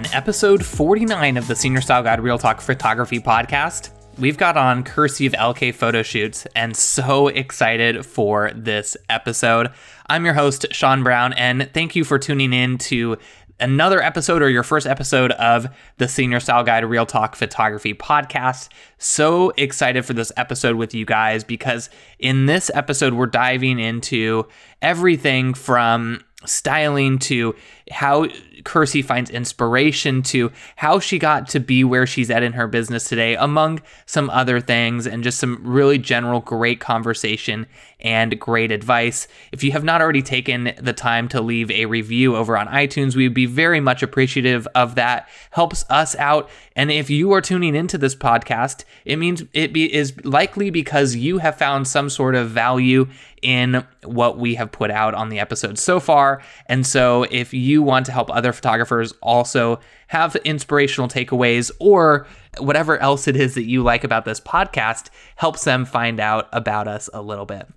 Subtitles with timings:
[0.00, 4.78] On episode 49 of the Senior Style Guide Real Talk Photography podcast, we've got on
[4.78, 9.68] of LK Photo Shoots and so excited for this episode.
[10.06, 13.18] I'm your host, Sean Brown, and thank you for tuning in to
[13.60, 15.68] another episode or your first episode of
[15.98, 18.70] the Senior Style Guide Real Talk Photography podcast.
[18.96, 24.46] So excited for this episode with you guys because in this episode, we're diving into
[24.80, 27.54] everything from styling to
[27.90, 28.28] how
[28.64, 33.08] Kersey finds inspiration to how she got to be where she's at in her business
[33.08, 37.66] today, among some other things, and just some really general great conversation
[38.00, 39.28] and great advice.
[39.52, 43.14] If you have not already taken the time to leave a review over on iTunes,
[43.14, 45.28] we would be very much appreciative of that.
[45.50, 46.48] Helps us out.
[46.76, 51.16] And if you are tuning into this podcast, it means it be, is likely because
[51.16, 53.06] you have found some sort of value
[53.42, 56.42] in what we have put out on the episode so far.
[56.66, 62.26] And so if you want to help other photographers also have inspirational takeaways or
[62.58, 66.88] whatever else it is that you like about this podcast, helps them find out about
[66.88, 67.68] us a little bit.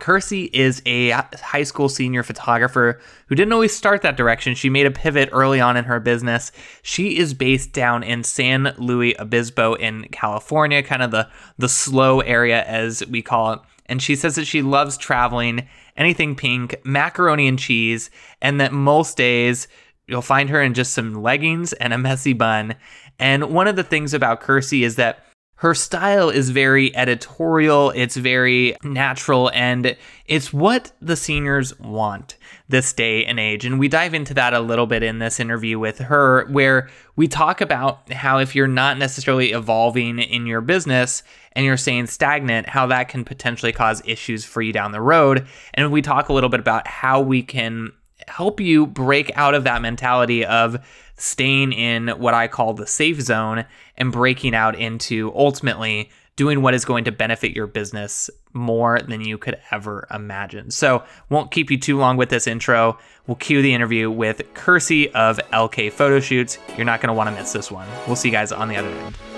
[0.00, 4.56] Kersey is a high school senior photographer who didn't always start that direction.
[4.56, 6.50] She made a pivot early on in her business.
[6.82, 12.20] She is based down in San Luis Obispo in California, kind of the the slow
[12.20, 13.60] area as we call it.
[13.86, 19.16] And she says that she loves traveling, anything pink, macaroni and cheese, and that most
[19.16, 19.68] days
[20.06, 22.76] you'll find her in just some leggings and a messy bun.
[23.18, 25.24] And one of the things about Kersey is that
[25.56, 29.96] her style is very editorial, it's very natural, and
[30.26, 32.36] it's what the seniors want
[32.68, 33.64] this day and age.
[33.66, 37.28] And we dive into that a little bit in this interview with her, where we
[37.28, 41.22] talk about how if you're not necessarily evolving in your business
[41.52, 45.46] and you're staying stagnant, how that can potentially cause issues for you down the road.
[45.74, 47.92] And we talk a little bit about how we can
[48.28, 50.78] help you break out of that mentality of
[51.16, 53.66] staying in what I call the safe zone
[53.96, 59.20] and breaking out into ultimately doing what is going to benefit your business more than
[59.20, 60.70] you could ever imagine.
[60.70, 62.98] So, won't keep you too long with this intro.
[63.26, 66.58] We'll cue the interview with Kersey of LK Photoshoots.
[66.76, 67.88] You're not going to want to miss this one.
[68.06, 69.33] We'll see you guys on the other end.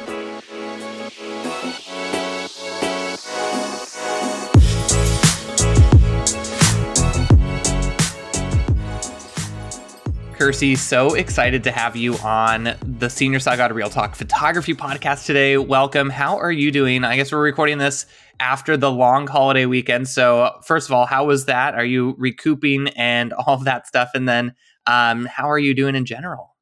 [10.46, 15.58] Kersey, so excited to have you on the Senior Guide Real Talk Photography Podcast today.
[15.58, 16.08] Welcome.
[16.08, 17.02] How are you doing?
[17.02, 18.06] I guess we're recording this
[18.38, 20.06] after the long holiday weekend.
[20.06, 21.74] So, first of all, how was that?
[21.74, 24.10] Are you recouping and all of that stuff?
[24.14, 24.54] And then,
[24.86, 26.54] um, how are you doing in general?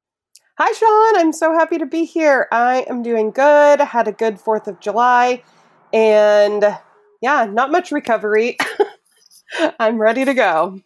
[0.56, 1.20] Hi, Sean.
[1.20, 2.48] I'm so happy to be here.
[2.50, 3.82] I am doing good.
[3.82, 5.42] I had a good 4th of July.
[5.92, 6.64] And
[7.20, 8.56] yeah, not much recovery.
[9.78, 10.80] I'm ready to go.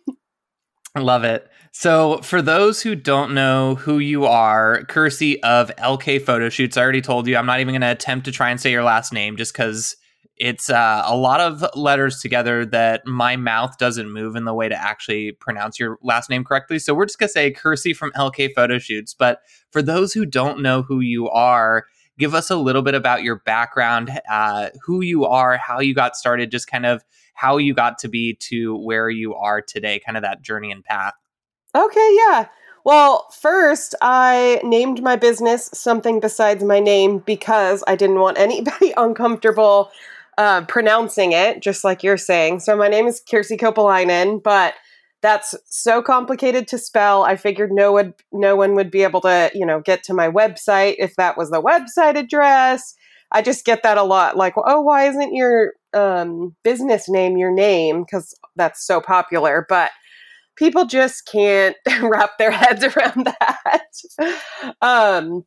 [0.96, 1.48] I love it.
[1.72, 6.82] So, for those who don't know who you are, Kersey of LK Photo Shoots, I
[6.82, 9.12] already told you I'm not even going to attempt to try and say your last
[9.12, 9.96] name just because
[10.36, 14.68] it's uh, a lot of letters together that my mouth doesn't move in the way
[14.68, 16.78] to actually pronounce your last name correctly.
[16.78, 19.14] So, we're just going to say Kersey from LK Photo Shoots.
[19.14, 19.40] But
[19.70, 21.84] for those who don't know who you are,
[22.18, 26.16] give us a little bit about your background, uh, who you are, how you got
[26.16, 27.04] started, just kind of
[27.34, 30.84] how you got to be to where you are today, kind of that journey and
[30.84, 31.14] path.
[31.74, 32.46] Okay, yeah.
[32.84, 38.92] Well, first, I named my business something besides my name because I didn't want anybody
[38.96, 39.90] uncomfortable
[40.38, 42.60] uh, pronouncing it, just like you're saying.
[42.60, 44.74] So my name is Kersey Kopalainen, but
[45.20, 47.24] that's so complicated to spell.
[47.24, 50.28] I figured no one, no one would be able to, you know, get to my
[50.30, 52.94] website if that was the website address.
[53.32, 54.36] I just get that a lot.
[54.36, 58.04] Like, oh, why isn't your um, business name your name?
[58.04, 59.66] Because that's so popular.
[59.68, 59.90] But
[60.58, 64.76] people just can't wrap their heads around that.
[64.82, 65.44] Um,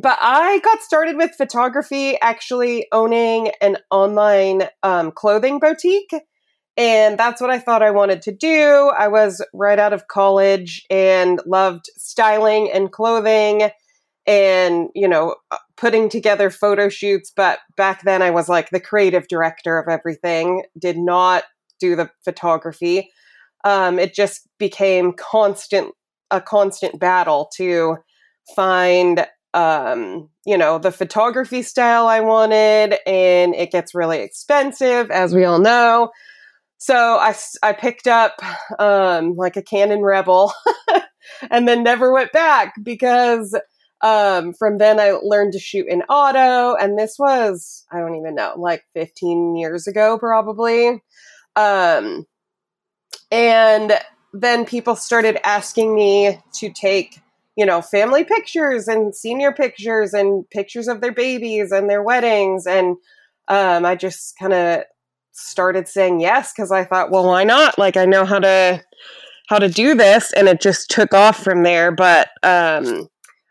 [0.00, 6.12] but I got started with photography actually owning an online um, clothing boutique.
[6.76, 8.90] And that's what I thought I wanted to do.
[8.98, 13.70] I was right out of college and loved styling and clothing
[14.26, 17.32] and, you know, uh, putting together photo shoots.
[17.34, 21.44] But back then I was like the creative director of everything, did not
[21.78, 23.10] do the photography
[23.64, 25.92] um, it just became constant
[26.30, 27.96] a constant battle to
[28.54, 35.34] find um, you know the photography style I wanted, and it gets really expensive, as
[35.34, 36.10] we all know.
[36.78, 38.34] So I I picked up
[38.78, 40.52] um, like a Canon Rebel,
[41.50, 43.58] and then never went back because
[44.02, 48.34] um, from then I learned to shoot in auto, and this was I don't even
[48.34, 51.02] know like 15 years ago probably.
[51.56, 52.26] Um,
[53.30, 53.98] and
[54.32, 57.20] then people started asking me to take
[57.56, 62.66] you know, family pictures and senior pictures and pictures of their babies and their weddings.
[62.66, 62.96] And
[63.48, 64.82] um, I just kind of
[65.32, 67.78] started saying yes because I thought, well, why not?
[67.78, 68.82] Like I know how to
[69.48, 71.92] how to do this, and it just took off from there.
[71.92, 73.08] But um,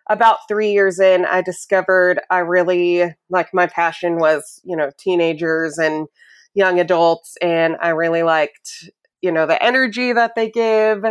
[0.10, 5.78] about three years in, I discovered I really like my passion was you know teenagers
[5.78, 6.08] and
[6.56, 8.90] young adults, and I really liked
[9.24, 11.04] you know the energy that they give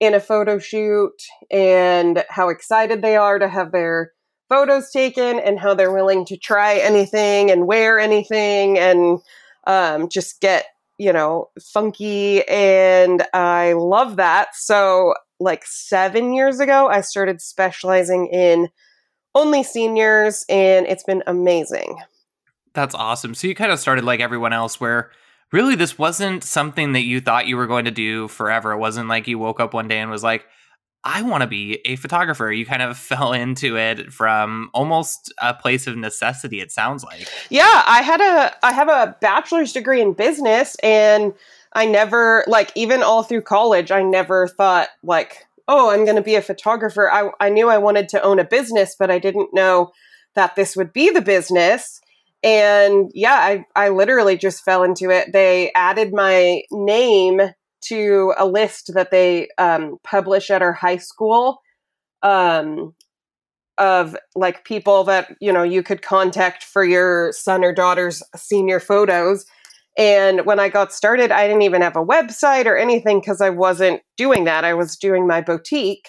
[0.00, 1.20] in a photo shoot
[1.50, 4.12] and how excited they are to have their
[4.48, 9.18] photos taken and how they're willing to try anything and wear anything and
[9.66, 10.66] um, just get
[10.98, 12.46] you know funky.
[12.48, 14.54] And i love that.
[14.54, 18.68] So like seven years ago i started specializing in
[19.36, 21.98] only seniors and it's been amazing.
[22.74, 23.34] That's awesome.
[23.34, 25.10] So you kind of started like everyone else where
[25.52, 29.08] really this wasn't something that you thought you were going to do forever it wasn't
[29.08, 30.46] like you woke up one day and was like
[31.04, 32.50] I want to be a photographer.
[32.50, 37.26] You kind of fell into it from almost a place of necessity it sounds like.
[37.50, 41.34] Yeah, I had a I have a bachelor's degree in business and
[41.72, 46.22] I never like even all through college I never thought like oh, I'm going to
[46.22, 47.10] be a photographer.
[47.12, 49.92] I I knew I wanted to own a business, but I didn't know
[50.34, 52.00] that this would be the business.
[52.42, 55.32] And yeah, I I literally just fell into it.
[55.32, 57.40] They added my name
[57.80, 61.60] to a list that they um, publish at our high school
[62.22, 62.94] um,
[63.78, 68.80] of like people that you know you could contact for your son or daughter's senior
[68.80, 69.44] photos.
[69.96, 73.50] And when i got started i didn't even have a website or anything because i
[73.50, 74.64] wasn't doing that.
[74.64, 76.08] I was doing my boutique.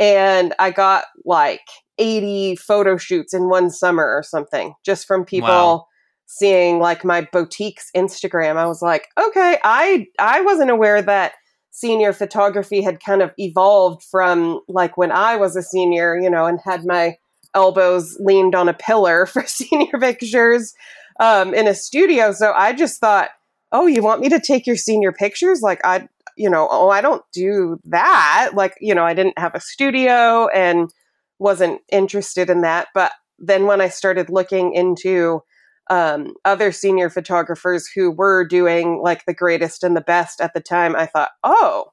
[0.00, 1.60] And i got like
[2.00, 5.86] 80 photo shoots in one summer or something just from people wow
[6.32, 11.32] seeing like my boutique's Instagram, I was like, okay, I I wasn't aware that
[11.72, 16.46] senior photography had kind of evolved from like when I was a senior, you know,
[16.46, 17.16] and had my
[17.54, 20.72] elbows leaned on a pillar for senior pictures
[21.18, 22.32] um, in a studio.
[22.32, 23.30] So I just thought,
[23.72, 25.62] oh, you want me to take your senior pictures?
[25.62, 28.52] Like I, you know, oh, I don't do that.
[28.54, 30.92] Like, you know, I didn't have a studio and
[31.40, 32.88] wasn't interested in that.
[32.94, 35.42] But then when I started looking into
[35.88, 40.60] um, other senior photographers who were doing like the greatest and the best at the
[40.60, 41.86] time, I thought, oh,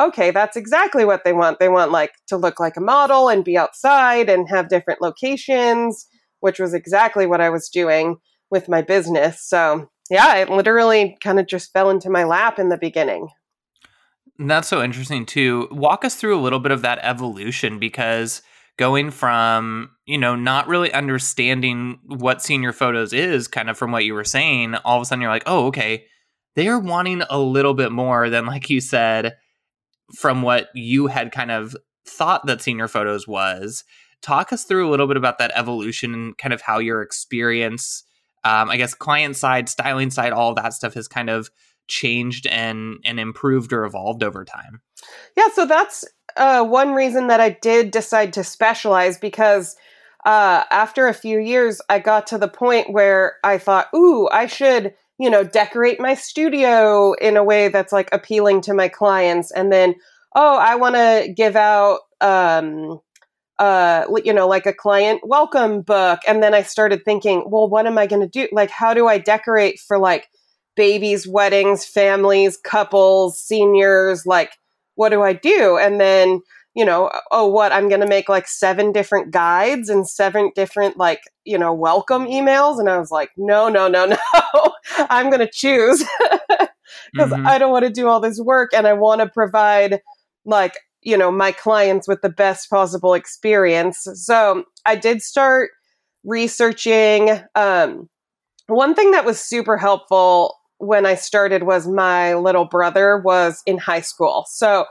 [0.00, 1.60] okay, that's exactly what they want.
[1.60, 6.06] They want like to look like a model and be outside and have different locations,
[6.40, 8.16] which was exactly what I was doing
[8.50, 9.42] with my business.
[9.42, 13.28] So, yeah, it literally kind of just fell into my lap in the beginning.
[14.38, 15.68] That's so interesting too.
[15.70, 18.42] Walk us through a little bit of that evolution because
[18.76, 24.04] going from you know not really understanding what senior photos is kind of from what
[24.04, 26.04] you were saying all of a sudden you're like oh okay.
[26.54, 29.34] They're wanting a little bit more than like you said
[30.14, 31.76] from what you had kind of
[32.08, 33.84] thought that senior photos was.
[34.22, 38.04] Talk us through a little bit about that evolution and kind of how your experience
[38.46, 41.50] um, i guess client side styling side all that stuff has kind of
[41.88, 44.80] changed and and improved or evolved over time
[45.36, 46.04] yeah so that's
[46.36, 49.76] uh, one reason that I did decide to specialize because
[50.24, 54.46] uh, after a few years, I got to the point where I thought, ooh, I
[54.46, 59.50] should, you know, decorate my studio in a way that's like appealing to my clients.
[59.50, 59.94] And then,
[60.34, 63.00] oh, I want to give out, um,
[63.58, 66.18] uh, you know, like a client welcome book.
[66.26, 68.48] And then I started thinking, well, what am I going to do?
[68.52, 70.28] Like, how do I decorate for like
[70.74, 74.58] babies, weddings, families, couples, seniors, like,
[74.96, 75.78] what do I do?
[75.78, 76.40] And then,
[76.74, 77.72] you know, oh, what?
[77.72, 82.26] I'm going to make like seven different guides and seven different, like, you know, welcome
[82.26, 82.80] emails.
[82.80, 84.16] And I was like, no, no, no, no.
[84.98, 86.00] I'm going to choose
[87.12, 87.46] because mm-hmm.
[87.46, 90.00] I don't want to do all this work and I want to provide,
[90.44, 94.06] like, you know, my clients with the best possible experience.
[94.14, 95.70] So I did start
[96.24, 97.30] researching.
[97.54, 98.08] Um,
[98.66, 103.78] one thing that was super helpful when I started was my little brother was in
[103.78, 104.46] high school.
[104.48, 104.86] So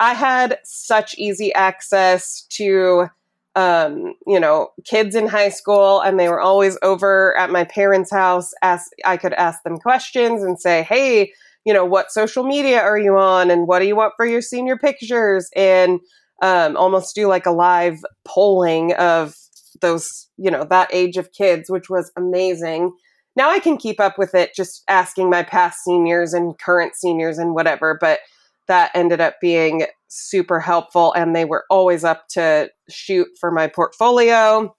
[0.00, 3.08] I had such easy access to
[3.56, 8.10] um, you know, kids in high school and they were always over at my parents'
[8.10, 8.52] house.
[8.62, 11.32] Ask I could ask them questions and say, "Hey,
[11.64, 14.42] you know, what social media are you on and what do you want for your
[14.42, 16.00] senior pictures?" and
[16.42, 19.36] um, almost do like a live polling of
[19.80, 22.92] those, you know, that age of kids, which was amazing
[23.36, 27.38] now I can keep up with it just asking my past seniors and current seniors
[27.38, 28.20] and whatever, but
[28.68, 33.66] that ended up being super helpful and they were always up to shoot for my
[33.66, 34.74] portfolio.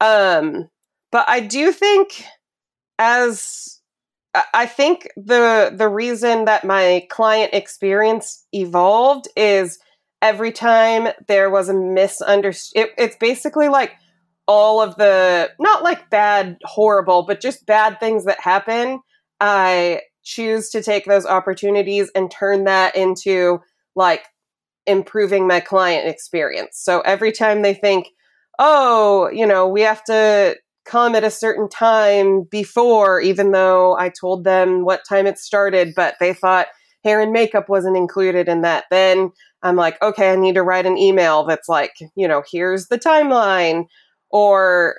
[0.00, 0.68] Um,
[1.12, 2.24] but I do think
[2.98, 3.80] as
[4.52, 9.78] I think the the reason that my client experience evolved is
[10.20, 13.92] every time there was a misunderstanding, it, it's basically like
[14.46, 19.00] all of the not like bad, horrible, but just bad things that happen.
[19.40, 23.60] I choose to take those opportunities and turn that into
[23.94, 24.24] like
[24.86, 26.78] improving my client experience.
[26.78, 28.08] So every time they think,
[28.58, 34.10] oh, you know, we have to come at a certain time before, even though I
[34.10, 36.66] told them what time it started, but they thought
[37.02, 38.84] hair and makeup wasn't included in that.
[38.90, 39.30] Then
[39.62, 42.98] I'm like, okay, I need to write an email that's like, you know, here's the
[42.98, 43.86] timeline.
[44.34, 44.96] Or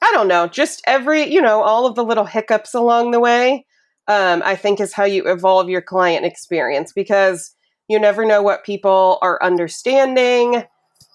[0.00, 3.66] I don't know, just every, you know, all of the little hiccups along the way,
[4.08, 7.54] um, I think is how you evolve your client experience because
[7.88, 10.64] you never know what people are understanding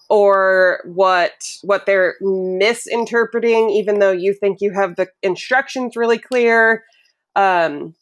[0.08, 1.32] or what
[1.62, 6.84] what they're misinterpreting even though you think you have the instructions really clear.
[7.34, 7.96] Um,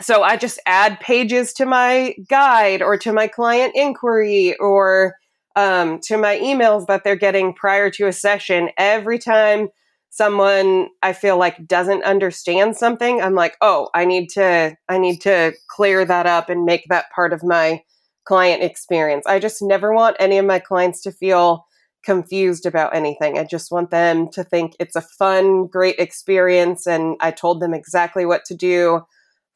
[0.00, 5.14] so i just add pages to my guide or to my client inquiry or
[5.56, 9.68] um, to my emails that they're getting prior to a session every time
[10.10, 15.22] someone i feel like doesn't understand something i'm like oh i need to i need
[15.22, 17.80] to clear that up and make that part of my
[18.24, 19.26] client experience.
[19.26, 21.66] I just never want any of my clients to feel
[22.04, 23.38] confused about anything.
[23.38, 27.74] I just want them to think it's a fun, great experience and I told them
[27.74, 29.02] exactly what to do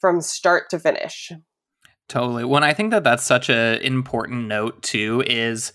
[0.00, 1.32] from start to finish.
[2.08, 2.44] Totally.
[2.44, 5.72] When I think that that's such an important note too is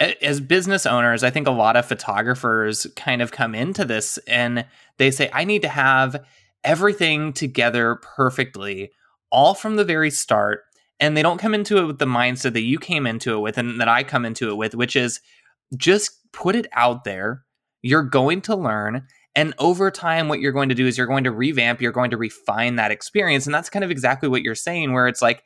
[0.00, 4.66] as business owners, I think a lot of photographers kind of come into this and
[4.98, 6.24] they say I need to have
[6.64, 8.90] everything together perfectly
[9.30, 10.62] all from the very start
[11.00, 13.58] and they don't come into it with the mindset that you came into it with
[13.58, 15.20] and that I come into it with, which is
[15.76, 17.44] just put it out there.
[17.82, 19.06] You're going to learn.
[19.34, 22.12] And over time, what you're going to do is you're going to revamp, you're going
[22.12, 23.46] to refine that experience.
[23.46, 25.42] And that's kind of exactly what you're saying, where it's like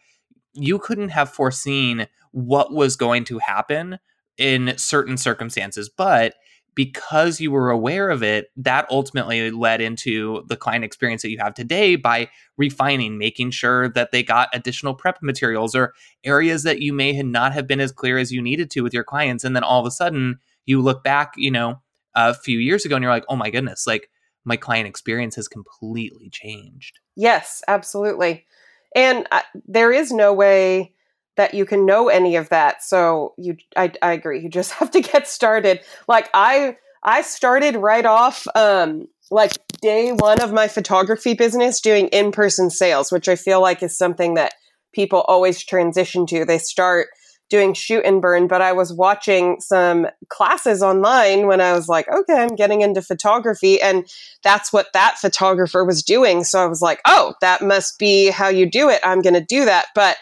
[0.52, 3.98] you couldn't have foreseen what was going to happen
[4.38, 6.34] in certain circumstances, but
[6.78, 11.38] because you were aware of it, that ultimately led into the client experience that you
[11.38, 15.92] have today by refining, making sure that they got additional prep materials or
[16.22, 19.02] areas that you may not have been as clear as you needed to with your
[19.02, 19.42] clients.
[19.42, 21.80] And then all of a sudden, you look back, you know,
[22.14, 24.08] a few years ago and you're like, oh my goodness, like
[24.44, 27.00] my client experience has completely changed.
[27.16, 28.46] Yes, absolutely.
[28.94, 30.94] And uh, there is no way
[31.38, 32.82] that you can know any of that.
[32.82, 34.42] So you, I, I agree.
[34.42, 35.80] You just have to get started.
[36.06, 42.08] Like I, I started right off, um, like day one of my photography business doing
[42.08, 44.54] in-person sales, which I feel like is something that
[44.92, 46.44] people always transition to.
[46.44, 47.08] They start
[47.50, 52.08] doing shoot and burn, but I was watching some classes online when I was like,
[52.08, 53.80] okay, I'm getting into photography.
[53.80, 54.06] And
[54.42, 56.42] that's what that photographer was doing.
[56.42, 59.00] So I was like, oh, that must be how you do it.
[59.04, 59.86] I'm going to do that.
[59.94, 60.16] But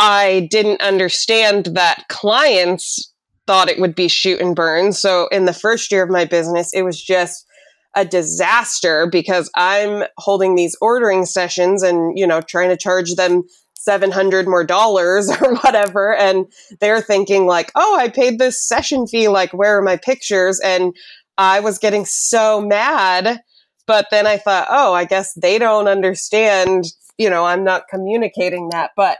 [0.00, 3.12] I didn't understand that clients
[3.46, 4.92] thought it would be shoot and burn.
[4.94, 7.46] So in the first year of my business, it was just
[7.94, 13.42] a disaster because I'm holding these ordering sessions and, you know, trying to charge them
[13.74, 16.14] 700 more dollars or whatever.
[16.14, 16.46] And
[16.80, 19.28] they're thinking like, oh, I paid this session fee.
[19.28, 20.60] Like, where are my pictures?
[20.60, 20.96] And
[21.36, 23.40] I was getting so mad.
[23.86, 26.84] But then I thought, oh, I guess they don't understand,
[27.18, 28.92] you know, I'm not communicating that.
[28.96, 29.18] But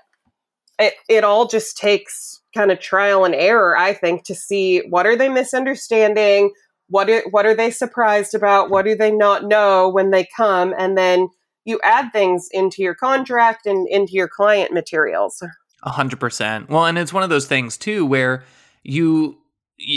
[0.81, 5.07] it, it all just takes kind of trial and error, I think, to see what
[5.07, 6.53] are they misunderstanding,
[6.89, 10.75] what are, what are they surprised about, what do they not know when they come,
[10.77, 11.29] and then
[11.65, 15.43] you add things into your contract and into your client materials.
[15.83, 16.69] A hundred percent.
[16.69, 18.43] Well, and it's one of those things too where
[18.83, 19.39] you,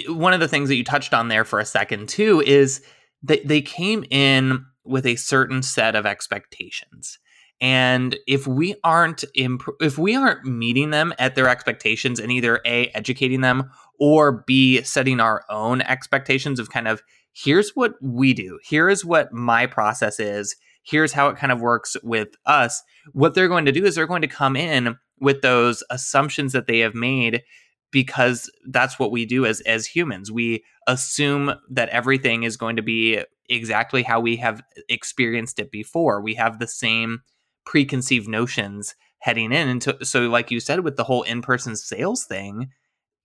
[0.07, 2.83] one of the things that you touched on there for a second too is
[3.23, 7.17] that they came in with a certain set of expectations
[7.63, 12.59] and if we aren't imp- if we aren't meeting them at their expectations and either
[12.65, 17.01] a educating them or b setting our own expectations of kind of
[17.31, 18.59] here's what we do.
[18.63, 20.57] Here is what my process is.
[20.83, 24.07] Here's how it kind of works with us what they're going to do is they're
[24.07, 27.43] going to come in with those assumptions that they have made
[27.91, 30.29] because that's what we do as as humans.
[30.29, 36.21] We assume that everything is going to be exactly how we have experienced it before.
[36.21, 37.21] We have the same
[37.65, 39.69] preconceived notions heading in.
[39.69, 42.69] And to, so, like you said, with the whole in person sales thing,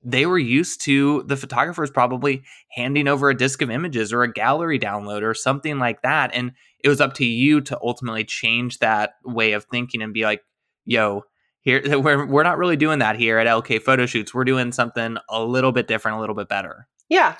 [0.02, 4.32] they were used to the photographers probably handing over a disc of images or a
[4.32, 6.30] gallery download or something like that.
[6.34, 6.52] And
[6.84, 10.42] it was up to you to ultimately change that way of thinking and be like,
[10.84, 11.24] yo,
[11.60, 14.32] here we're, we're not really doing that here at LK photo shoots.
[14.32, 16.86] We're doing something a little bit different, a little bit better.
[17.08, 17.36] Yeah,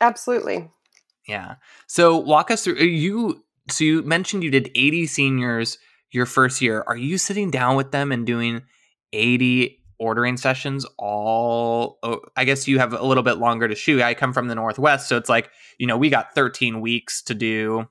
[0.00, 0.68] absolutely.
[1.28, 1.56] Yeah.
[1.86, 5.78] So walk us through uh, you so you mentioned you did 80 seniors
[6.12, 8.62] your first year, are you sitting down with them and doing
[9.12, 14.00] 80 ordering sessions all oh, i guess you have a little bit longer to shoot.
[14.00, 17.34] I come from the northwest so it's like you know we got 13 weeks to
[17.34, 17.86] do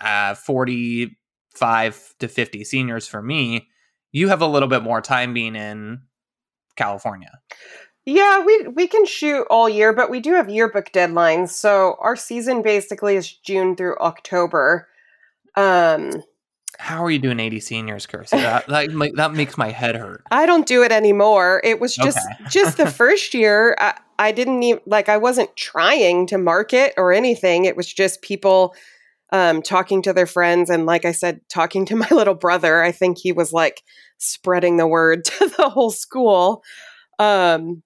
[0.00, 3.68] uh 45 to 50 seniors for me.
[4.10, 6.02] You have a little bit more time being in
[6.76, 7.30] california.
[8.04, 12.16] Yeah we we can shoot all year but we do have yearbook deadlines so our
[12.16, 14.88] season basically is june through october.
[15.54, 16.24] Um
[16.82, 18.38] how are you doing 80 seniors, Kirsty?
[18.38, 20.24] That, that, that makes my head hurt.
[20.32, 21.60] I don't do it anymore.
[21.62, 22.44] It was just okay.
[22.50, 23.76] just the first year.
[23.78, 25.08] I, I didn't even like.
[25.08, 27.66] I wasn't trying to market or anything.
[27.66, 28.74] It was just people
[29.30, 32.82] um, talking to their friends, and like I said, talking to my little brother.
[32.82, 33.80] I think he was like
[34.18, 36.64] spreading the word to the whole school,
[37.20, 37.84] um,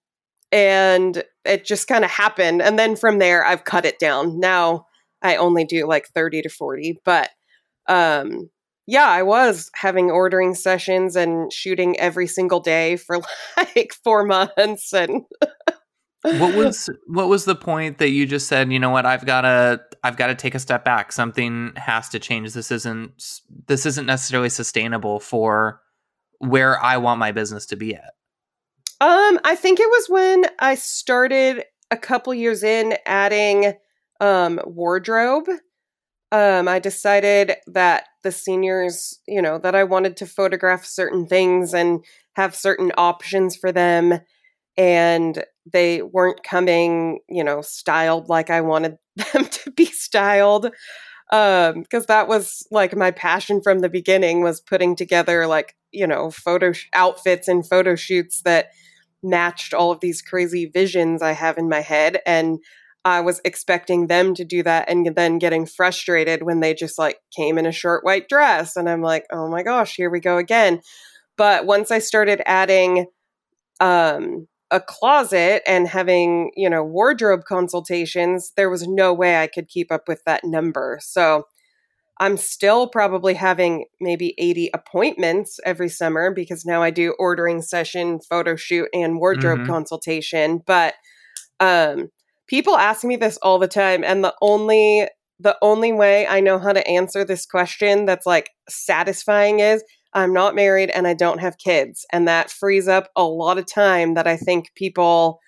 [0.51, 2.63] and it just kind of happened.
[2.63, 4.41] And then from there, I've cut it down.
[4.41, 4.87] Now
[5.21, 7.29] I only do like thirty to forty, but
[7.89, 8.49] um
[8.87, 13.19] yeah, I was having ordering sessions and shooting every single day for
[13.57, 15.25] like 4 months and
[16.23, 19.43] what was what was the point that you just said, you know what, I've got
[19.43, 21.13] to I've got to take a step back.
[21.13, 22.53] Something has to change.
[22.53, 25.81] This isn't this isn't necessarily sustainable for
[26.39, 28.13] where I want my business to be at.
[29.01, 33.75] Um, I think it was when I started a couple years in adding
[34.21, 35.47] um wardrobe
[36.33, 41.73] um, I decided that the seniors, you know, that I wanted to photograph certain things
[41.73, 42.05] and
[42.35, 44.21] have certain options for them.
[44.77, 48.99] And they weren't coming, you know, styled like I wanted
[49.33, 50.71] them to be styled.
[51.33, 56.07] Um, because that was like my passion from the beginning was putting together like, you
[56.07, 58.71] know, photo sh- outfits and photo shoots that
[59.25, 62.21] matched all of these crazy visions I have in my head.
[62.27, 62.59] And
[63.07, 67.21] I was expecting them to do that and then getting frustrated when they just like
[67.35, 68.75] came in a short white dress.
[68.75, 70.81] And I'm like, oh my gosh, here we go again.
[71.37, 73.07] But once I started adding
[73.79, 79.69] um, a closet and having, you know, wardrobe consultations, there was no way I could
[79.69, 80.99] keep up with that number.
[81.01, 81.45] So
[82.19, 88.19] I'm still probably having maybe 80 appointments every summer because now I do ordering session,
[88.19, 89.71] photo shoot, and wardrobe mm-hmm.
[89.71, 90.61] consultation.
[90.67, 90.95] But
[91.61, 92.09] um,
[92.47, 96.59] people ask me this all the time and the only the only way I know
[96.59, 101.41] how to answer this question that's like satisfying is I'm not married and I don't
[101.41, 105.41] have kids and that frees up a lot of time that I think people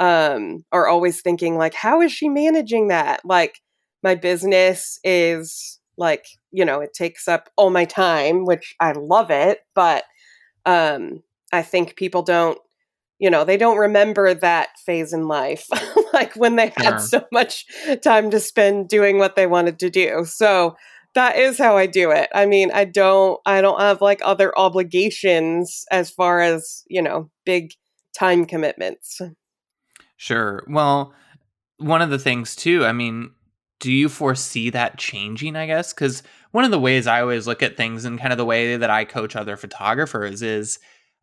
[0.00, 3.20] um are always thinking like how is she managing that?
[3.24, 3.60] Like
[4.02, 9.30] my business is like you know it takes up all my time which I love
[9.30, 10.04] it but
[10.66, 11.22] um
[11.52, 12.58] I think people don't
[13.20, 15.68] you know, they don't remember that phase in life,
[16.12, 17.66] like when they had so much
[18.02, 20.24] time to spend doing what they wanted to do.
[20.24, 20.74] So
[21.14, 22.30] that is how I do it.
[22.34, 27.30] I mean, I don't I don't have like other obligations as far as, you know,
[27.44, 27.72] big
[28.18, 29.20] time commitments.
[30.16, 30.64] Sure.
[30.66, 31.12] Well,
[31.76, 33.32] one of the things too, I mean,
[33.80, 35.92] do you foresee that changing, I guess?
[35.92, 38.76] Cuz one of the ways I always look at things and kind of the way
[38.76, 40.78] that I coach other photographers is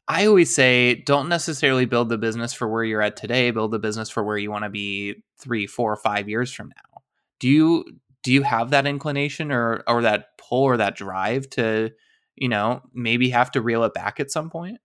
[0.07, 3.79] I always say don't necessarily build the business for where you're at today, build the
[3.79, 7.01] business for where you want to be three, four, five years from now.
[7.39, 7.85] Do you
[8.23, 11.91] do you have that inclination or or that pull or that drive to,
[12.35, 14.79] you know, maybe have to reel it back at some point?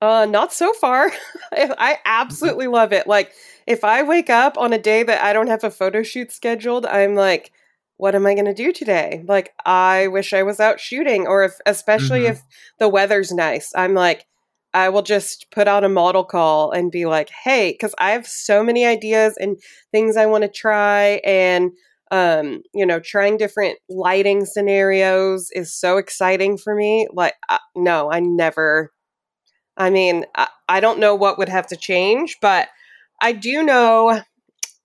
[0.00, 1.10] Uh, not so far.
[1.52, 3.06] I absolutely love it.
[3.06, 3.32] Like,
[3.66, 6.86] if I wake up on a day that I don't have a photo shoot scheduled,
[6.86, 7.52] I'm like,
[7.96, 9.24] what am I going to do today?
[9.26, 12.32] Like, I wish I was out shooting, or if, especially mm-hmm.
[12.32, 12.42] if
[12.78, 14.26] the weather's nice, I'm like,
[14.74, 18.26] I will just put out a model call and be like, hey, because I have
[18.26, 19.56] so many ideas and
[19.92, 21.20] things I want to try.
[21.24, 21.70] And,
[22.10, 27.08] um, you know, trying different lighting scenarios is so exciting for me.
[27.12, 28.92] Like, uh, no, I never,
[29.76, 32.68] I mean, I, I don't know what would have to change, but
[33.22, 34.22] I do know,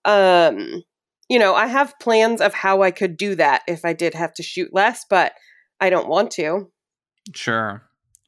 [0.04, 0.82] um,
[1.28, 4.34] you know, I have plans of how I could do that if I did have
[4.34, 5.32] to shoot less, but
[5.80, 6.70] I don't want to.
[7.34, 7.82] Sure.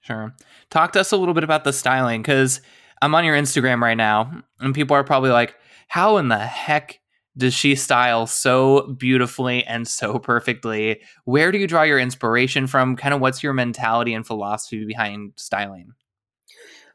[0.07, 0.35] Sure.
[0.71, 2.61] Talk to us a little bit about the styling because
[3.03, 5.57] I'm on your Instagram right now, and people are probably like,
[5.88, 7.01] how in the heck
[7.37, 11.01] does she style so beautifully and so perfectly?
[11.25, 12.97] Where do you draw your inspiration from?
[12.97, 15.92] Kind of what's your mentality and philosophy behind styling?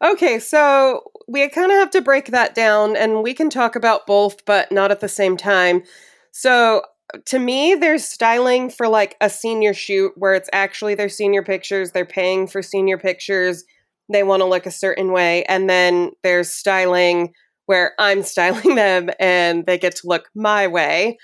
[0.01, 4.07] Okay, so we kind of have to break that down, and we can talk about
[4.07, 5.83] both, but not at the same time.
[6.31, 6.81] So
[7.25, 11.91] to me, there's styling for like a senior shoot where it's actually their senior pictures.
[11.91, 13.63] They're paying for senior pictures.
[14.11, 15.43] They want to look a certain way.
[15.43, 17.33] And then there's styling
[17.65, 21.17] where I'm styling them and they get to look my way.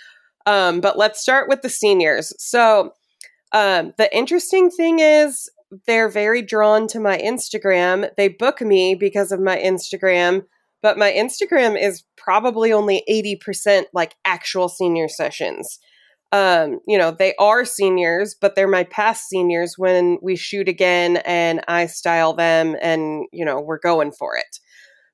[0.46, 2.34] Um, but let's start with the seniors.
[2.38, 2.94] So,
[3.54, 5.50] um, the interesting thing is,
[5.86, 8.10] they're very drawn to my Instagram.
[8.16, 10.46] They book me because of my Instagram,
[10.88, 15.80] but my Instagram is probably only 80% like actual senior sessions.
[16.32, 21.18] Um, you know, they are seniors, but they're my past seniors when we shoot again
[21.26, 24.60] and I style them and, you know, we're going for it.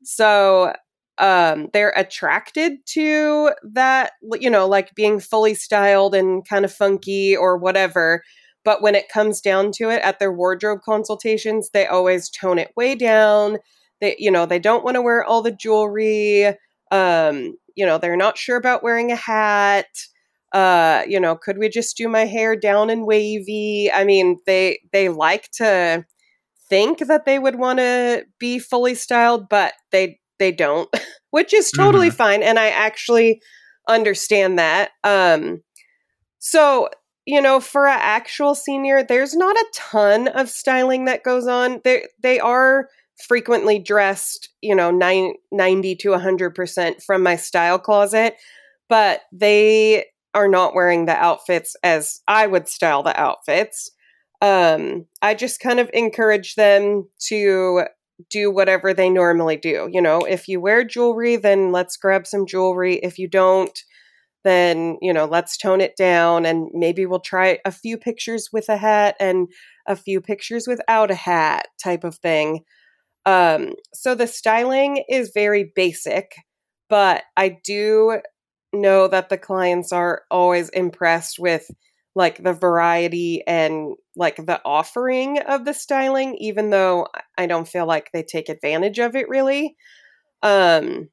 [0.04, 0.74] So
[1.18, 7.38] um they're attracted to that you know like being fully styled and kind of funky
[7.38, 8.24] or whatever
[8.66, 12.72] but when it comes down to it at their wardrobe consultations they always tone it
[12.76, 13.60] way down
[14.04, 16.48] they you know they don't want to wear all the jewelry
[16.92, 19.88] um you know they're not sure about wearing a hat
[20.52, 24.80] uh you know could we just do my hair down and wavy i mean they
[24.92, 26.06] they like to
[26.70, 30.90] think that they would want to be fully styled but they they don't,
[31.32, 32.18] which is totally mm-hmm.
[32.18, 32.44] fine.
[32.44, 33.42] And I actually
[33.88, 34.92] understand that.
[35.04, 35.64] Um,
[36.40, 36.90] so,
[37.26, 41.80] you know, for an actual senior, there's not a ton of styling that goes on.
[41.84, 42.90] They they are
[43.28, 48.36] frequently dressed, you know, 90 to 100% from my style closet,
[48.90, 53.92] but they are not wearing the outfits as I would style the outfits.
[54.42, 57.84] Um, I just kind of encourage them to
[58.30, 59.90] do whatever they normally do.
[59.92, 62.96] You know, if you wear jewelry, then let's grab some jewelry.
[62.96, 63.78] If you don't,
[64.44, 68.68] then, you know, let's tone it down and maybe we'll try a few pictures with
[68.70, 69.48] a hat and
[69.88, 72.64] a few pictures without a hat type of thing.
[73.26, 76.36] Um, so the styling is very basic,
[76.90, 78.20] but I do
[78.74, 81.70] know that the clients are always impressed with
[82.16, 87.08] like the variety and like the offering of the styling even though
[87.38, 89.76] i don't feel like they take advantage of it really.
[90.44, 91.10] Um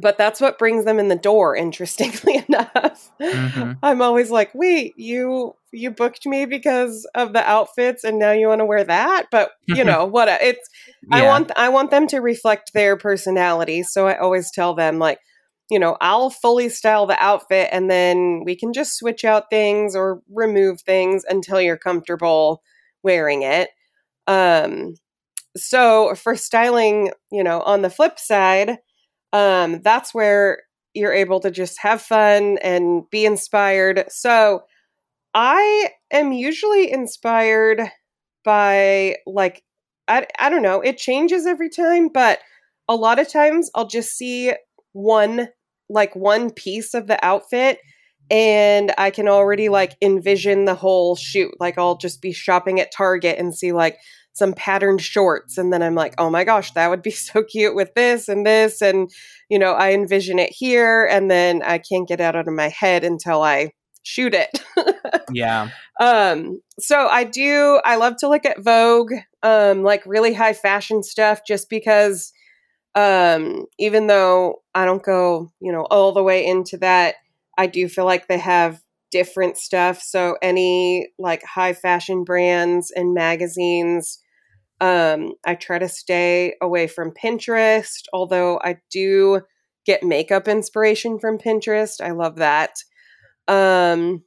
[0.00, 3.72] but that's what brings them in the door interestingly enough mm-hmm.
[3.82, 8.48] i'm always like wait you you booked me because of the outfits and now you
[8.48, 10.68] want to wear that but you know what it's
[11.10, 11.18] yeah.
[11.18, 15.18] i want i want them to reflect their personality so i always tell them like
[15.70, 19.94] you know, I'll fully style the outfit and then we can just switch out things
[19.94, 22.62] or remove things until you're comfortable
[23.04, 23.70] wearing it.
[24.26, 24.96] Um,
[25.56, 28.78] so for styling, you know, on the flip side,
[29.32, 30.62] um, that's where
[30.94, 34.04] you're able to just have fun and be inspired.
[34.08, 34.64] So
[35.34, 37.80] I am usually inspired
[38.44, 39.62] by like
[40.08, 42.40] I, I don't know, it changes every time, but
[42.88, 44.52] a lot of times I'll just see
[44.92, 45.48] one
[45.88, 47.78] like one piece of the outfit
[48.30, 51.52] and I can already like envision the whole shoot.
[51.60, 53.98] Like I'll just be shopping at Target and see like
[54.32, 57.74] some patterned shorts and then I'm like, "Oh my gosh, that would be so cute
[57.74, 59.10] with this and this." And
[59.48, 62.68] you know, I envision it here and then I can't get it out of my
[62.68, 64.62] head until I shoot it.
[65.32, 65.70] yeah.
[66.00, 69.12] Um so I do I love to look at Vogue,
[69.42, 72.32] um like really high fashion stuff just because
[72.94, 77.16] um even though i don't go you know all the way into that
[77.56, 83.14] i do feel like they have different stuff so any like high fashion brands and
[83.14, 84.19] magazines
[84.80, 89.40] um i try to stay away from pinterest although i do
[89.86, 92.76] get makeup inspiration from pinterest i love that.
[93.48, 94.22] Um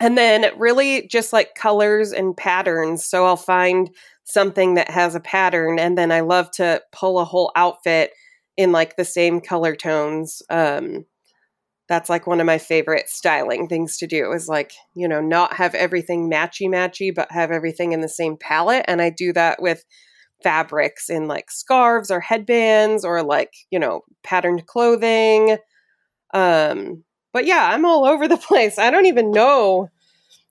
[0.00, 3.90] and then really just like colors and patterns so i'll find
[4.24, 8.12] something that has a pattern and then i love to pull a whole outfit
[8.56, 11.04] in like the same color tones um
[11.88, 15.54] that's like one of my favorite styling things to do is like you know not
[15.54, 19.60] have everything matchy matchy but have everything in the same palette and i do that
[19.60, 19.84] with
[20.42, 25.56] fabrics in like scarves or headbands or like you know patterned clothing
[26.34, 29.88] um but yeah i'm all over the place i don't even know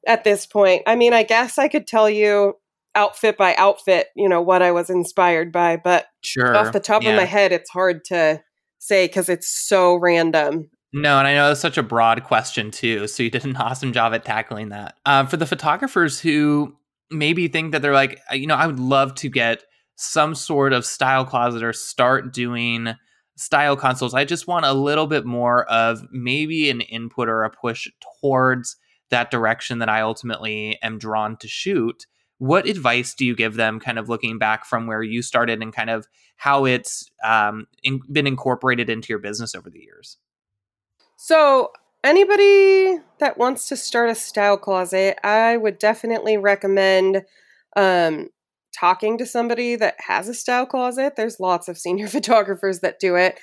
[0.06, 2.54] at this point i mean i guess i could tell you
[2.97, 5.78] outfit by outfit, you know, what I was inspired by.
[5.78, 6.58] But sure.
[6.58, 7.12] off the top yeah.
[7.12, 8.41] of my head, it's hard to
[8.80, 10.69] say because it's so random.
[11.02, 13.08] No, and I know it's such a broad question too.
[13.08, 14.98] So you did an awesome job at tackling that.
[15.06, 16.76] Uh, for the photographers who
[17.12, 19.64] maybe think that they're like, you know, I would love to get
[19.96, 22.96] some sort of style closet or start doing
[23.36, 24.16] style consoles.
[24.16, 27.88] I just want a little bit more of maybe an input or a push
[28.20, 28.76] towards
[29.10, 32.06] that direction that I ultimately am drawn to shoot
[32.40, 35.74] what advice do you give them kind of looking back from where you started and
[35.74, 40.18] kind of how it's um, in, been incorporated into your business over the years
[41.18, 41.72] so
[42.04, 47.24] anybody that wants to start a style closet i would definitely recommend
[47.76, 48.30] um,
[48.74, 53.16] talking to somebody that has a style closet there's lots of senior photographers that do
[53.16, 53.38] it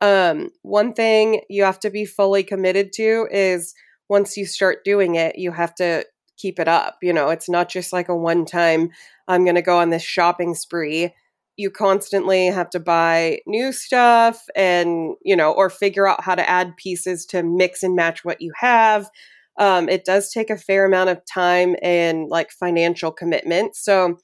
[0.00, 3.74] um, one thing you have to be fully committed to is
[4.08, 6.04] once you start doing it you have to
[6.38, 6.96] keep it up.
[7.02, 8.90] You know, it's not just like a one time,
[9.26, 11.12] I'm going to go on this shopping spree.
[11.58, 16.48] You constantly have to buy new stuff and, you know, or figure out how to
[16.48, 19.10] add pieces to mix and match what you have.
[19.58, 23.76] Um, it does take a fair amount of time and like financial commitment.
[23.76, 24.18] So,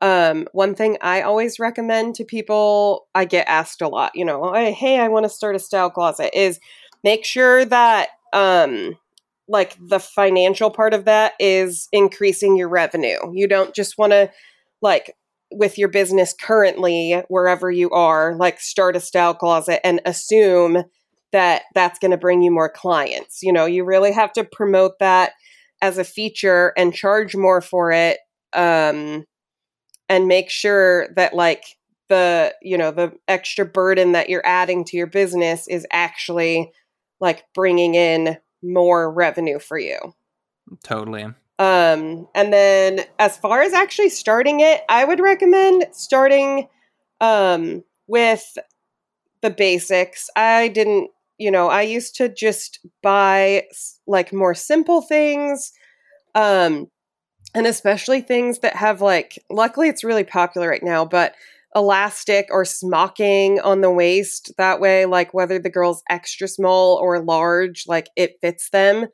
[0.00, 4.52] um, one thing I always recommend to people, I get asked a lot, you know,
[4.52, 6.60] hey, I want to start a style closet, is
[7.02, 8.98] make sure that um,
[9.48, 13.18] like the financial part of that is increasing your revenue.
[13.32, 14.30] You don't just want to
[14.82, 15.14] like
[15.50, 20.82] with your business currently wherever you are like start a style closet and assume
[21.32, 23.40] that that's going to bring you more clients.
[23.42, 25.32] You know, you really have to promote that
[25.82, 28.18] as a feature and charge more for it
[28.52, 29.24] um
[30.08, 31.64] and make sure that like
[32.08, 36.70] the, you know, the extra burden that you're adding to your business is actually
[37.20, 39.98] like bringing in more revenue for you.
[40.82, 41.26] Totally.
[41.58, 46.68] Um, and then as far as actually starting it, I would recommend starting
[47.20, 48.58] um, with
[49.40, 50.28] the basics.
[50.36, 53.64] I didn't, you know, I used to just buy
[54.06, 55.72] like more simple things.
[56.34, 56.88] Um,
[57.54, 61.34] and especially things that have like, luckily it's really popular right now, but
[61.76, 64.52] elastic or smocking on the waist.
[64.58, 69.06] That way, like whether the girl's extra small or large, like it fits them.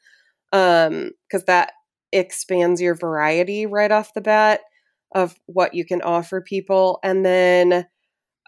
[0.52, 1.72] Um, because that
[2.12, 4.60] expands your variety right off the bat
[5.14, 6.98] of what you can offer people.
[7.02, 7.86] And then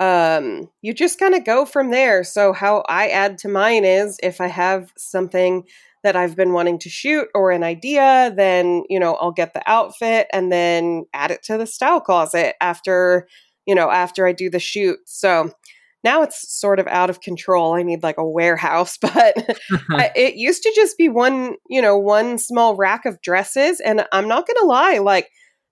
[0.01, 2.25] um you just kind of go from there.
[2.25, 5.65] So how I add to mine is if I have something
[6.03, 9.63] that I've been wanting to shoot or an idea, then, you know, I'll get the
[9.71, 13.29] outfit and then add it to the style closet after
[13.67, 14.99] you know, after I do the shoot.
[15.07, 15.53] So
[16.05, 17.75] now it's sort of out of control.
[17.75, 19.35] I need like a warehouse, but
[20.17, 23.81] it used to just be one, you know, one small rack of dresses.
[23.81, 25.29] And I'm not going to lie, like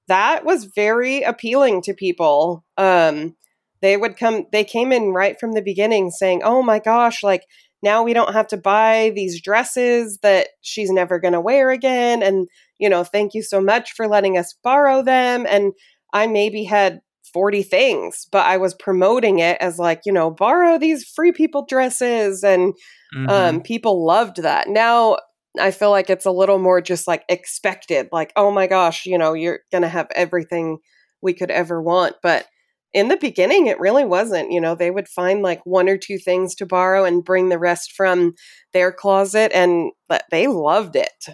[0.08, 2.64] that was very appealing to people.
[2.76, 3.36] Um,
[3.82, 7.44] they would come, they came in right from the beginning saying, oh my gosh, like
[7.82, 12.22] now we don't have to buy these dresses that she's never going to wear again.
[12.22, 12.46] And,
[12.78, 15.46] you know, thank you so much for letting us borrow them.
[15.48, 15.72] And
[16.12, 17.00] I maybe had
[17.32, 21.64] 40 things, but I was promoting it as like, you know, borrow these free people
[21.66, 22.42] dresses.
[22.42, 22.74] And
[23.14, 23.30] um, mm-hmm.
[23.30, 24.68] um, people loved that.
[24.68, 25.18] Now
[25.58, 29.18] I feel like it's a little more just like expected, like, oh my gosh, you
[29.18, 30.78] know, you're going to have everything
[31.22, 32.16] we could ever want.
[32.22, 32.46] But
[32.92, 34.52] in the beginning, it really wasn't.
[34.52, 37.58] You know, they would find like one or two things to borrow and bring the
[37.58, 38.34] rest from
[38.72, 39.92] their closet, and
[40.30, 41.26] they loved it.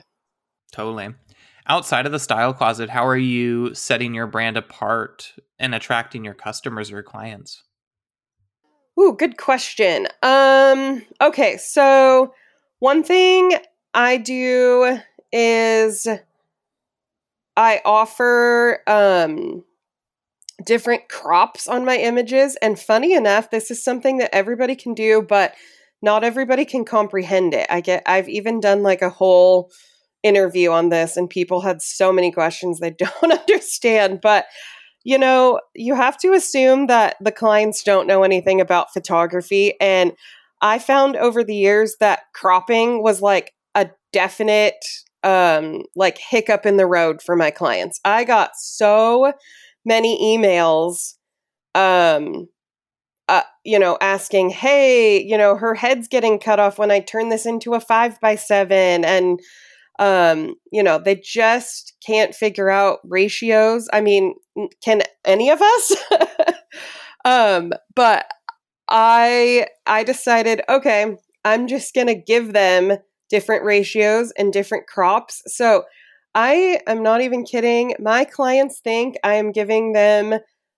[0.73, 1.15] Totally
[1.69, 6.35] outside of the style closet, how are you setting your brand apart and attracting your
[6.35, 7.63] customers or clients?
[8.99, 10.07] Ooh, good question.
[10.23, 12.33] Um, okay, so
[12.79, 13.57] one thing
[13.93, 14.99] I do
[15.33, 16.07] is
[17.57, 19.65] I offer um
[20.65, 25.21] different crops on my images and funny enough, this is something that everybody can do,
[25.21, 25.55] but
[26.01, 27.67] not everybody can comprehend it.
[27.69, 29.71] I get I've even done like a whole
[30.27, 34.47] interview on this and people had so many questions they don't understand but
[35.05, 40.13] you know you have to assume that the clients don't know anything about photography and
[40.61, 44.85] i found over the years that cropping was like a definite
[45.23, 49.33] um like hiccup in the road for my clients i got so
[49.85, 51.15] many emails
[51.75, 52.49] um
[53.29, 57.29] uh, you know, asking, hey, you know, her head's getting cut off when I turn
[57.29, 59.05] this into a five by seven.
[59.05, 59.41] And
[59.99, 63.89] um you know they just can't figure out ratios.
[63.93, 64.35] I mean
[64.85, 65.97] can any of us?
[67.25, 68.27] Um but
[68.89, 72.97] i i decided okay i'm just going to give them
[73.29, 75.43] different ratios and different crops.
[75.49, 75.85] So
[76.35, 77.95] i am not even kidding.
[77.99, 80.35] My clients think i am giving them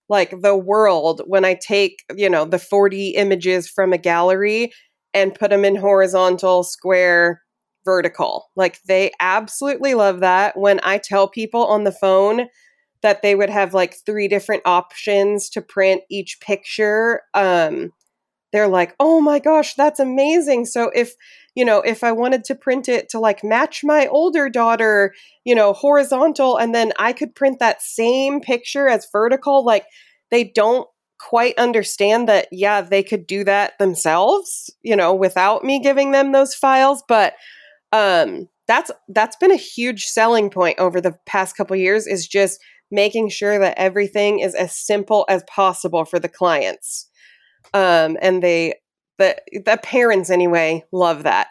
[0.08, 4.72] like the world when i take you know the 40 images from a gallery
[5.12, 7.42] and put them in horizontal square
[7.88, 8.50] vertical.
[8.54, 10.58] Like they absolutely love that.
[10.58, 12.48] When I tell people on the phone
[13.02, 17.92] that they would have like three different options to print each picture, um,
[18.52, 21.14] they're like, "Oh my gosh, that's amazing." So if,
[21.54, 25.54] you know, if I wanted to print it to like match my older daughter, you
[25.54, 29.86] know, horizontal and then I could print that same picture as vertical, like
[30.30, 35.80] they don't quite understand that yeah, they could do that themselves, you know, without me
[35.80, 37.34] giving them those files, but
[37.92, 42.60] um, that's that's been a huge selling point over the past couple years is just
[42.90, 47.08] making sure that everything is as simple as possible for the clients
[47.74, 48.74] um, and they
[49.18, 51.48] the the parents anyway love that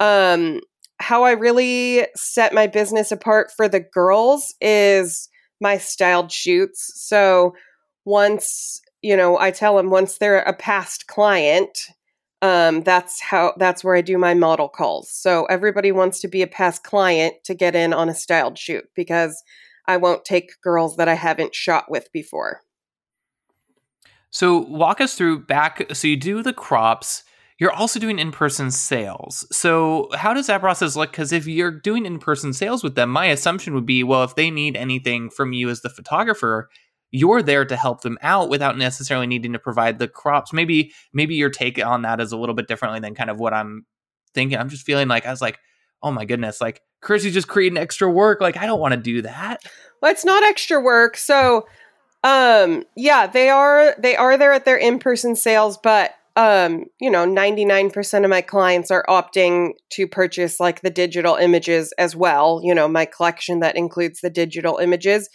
[0.00, 0.60] um,
[1.00, 5.28] how I really set my business apart for the girls is
[5.60, 6.92] my styled shoots.
[6.94, 7.54] So
[8.04, 11.78] once, you know, I tell them once they're a past client,
[12.42, 15.10] um, that's how that's where I do my model calls.
[15.10, 18.84] So everybody wants to be a past client to get in on a styled shoot
[18.94, 19.42] because
[19.86, 22.62] I won't take girls that I haven't shot with before.
[24.30, 25.94] So walk us through back.
[25.94, 27.24] So you do the crops.
[27.58, 29.44] You're also doing in-person sales.
[29.50, 31.10] So how does that process look?
[31.10, 34.48] Because if you're doing in-person sales with them, my assumption would be, well, if they
[34.48, 36.68] need anything from you as the photographer,
[37.10, 40.52] you're there to help them out without necessarily needing to provide the crops.
[40.52, 43.54] Maybe maybe your take on that is a little bit differently than kind of what
[43.54, 43.86] I'm
[44.34, 44.58] thinking.
[44.58, 45.58] I'm just feeling like I was like,
[46.02, 48.40] oh my goodness, like Kirsty just creating extra work.
[48.40, 49.62] Like I don't want to do that.
[50.02, 51.16] Well, it's not extra work.
[51.16, 51.66] So
[52.24, 57.26] um yeah, they are they are there at their in-person sales, but um, you know,
[57.26, 62.72] 99% of my clients are opting to purchase like the digital images as well, you
[62.72, 65.28] know, my collection that includes the digital images.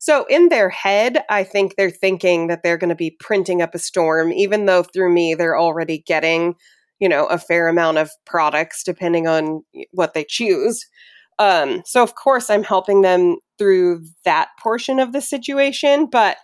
[0.00, 3.74] So in their head, I think they're thinking that they're going to be printing up
[3.74, 6.54] a storm, even though through me they're already getting,
[6.98, 10.86] you know, a fair amount of products depending on what they choose.
[11.38, 16.38] Um, so of course I'm helping them through that portion of the situation, but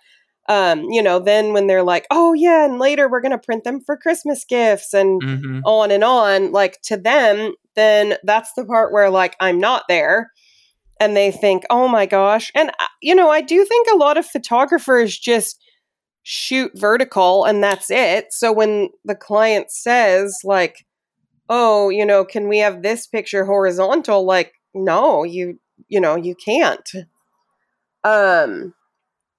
[0.51, 3.81] um, you know, then when they're like, oh yeah, and later we're gonna print them
[3.81, 5.61] for Christmas gifts and mm-hmm.
[5.65, 10.31] on and on, like to them, then that's the part where like I'm not there
[11.01, 12.51] and they think, oh my gosh.
[12.55, 15.63] And, uh, you know, I do think a lot of photographers just
[16.23, 18.33] shoot vertical and that's it.
[18.33, 20.87] So when the client says, like,
[21.49, 24.25] oh, you know, can we have this picture horizontal?
[24.25, 26.89] Like, no, you, you know, you can't.
[28.03, 28.75] Um,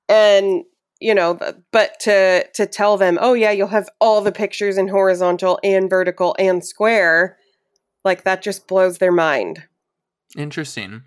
[0.08, 0.64] and,
[1.02, 1.38] you know,
[1.72, 5.90] but to, to tell them, oh yeah, you'll have all the pictures in horizontal and
[5.90, 7.38] vertical and square,
[8.06, 9.64] like that just blows their mind.
[10.38, 11.04] Interesting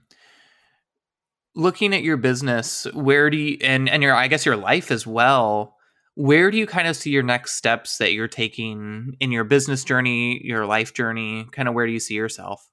[1.61, 5.07] looking at your business, where do you and and your I guess your life as
[5.07, 5.77] well,
[6.14, 9.85] where do you kind of see your next steps that you're taking in your business
[9.85, 11.46] journey, your life journey?
[11.53, 12.66] Kind of where do you see yourself?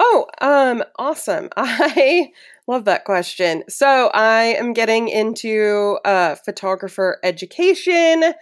[0.00, 1.48] Oh, um awesome.
[1.56, 2.30] I
[2.66, 3.64] love that question.
[3.68, 8.34] So, I am getting into uh photographer education.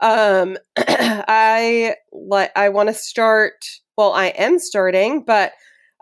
[0.00, 3.64] Um I like I want to start
[3.96, 5.52] well, I am starting, but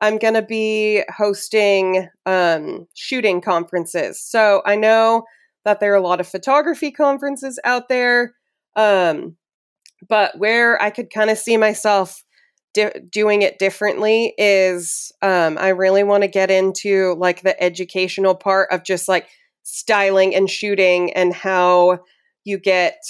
[0.00, 4.20] I'm going to be hosting um, shooting conferences.
[4.20, 5.24] So I know
[5.64, 8.34] that there are a lot of photography conferences out there,
[8.76, 9.36] um,
[10.08, 12.24] but where I could kind of see myself
[12.72, 18.34] di- doing it differently is um, I really want to get into like the educational
[18.34, 19.28] part of just like
[19.62, 22.00] styling and shooting and how
[22.44, 23.02] you get,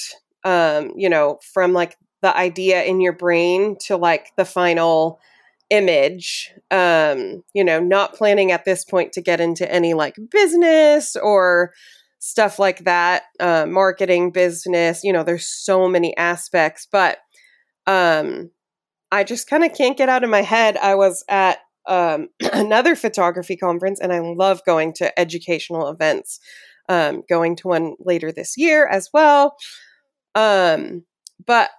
[0.44, 5.20] um, you know, from like the idea in your brain to like the final
[5.70, 11.16] image um you know not planning at this point to get into any like business
[11.16, 11.72] or
[12.18, 17.18] stuff like that uh, marketing business you know there's so many aspects but
[17.86, 18.50] um
[19.12, 20.76] i just kind of can't get out of my head.
[20.76, 26.40] I was at um, another photography conference and i love going to educational events
[26.88, 29.56] um, going to one later this year as well.
[30.34, 31.04] Um
[31.46, 31.70] but